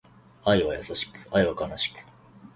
[0.45, 2.03] 愛は優しく、愛は悲しく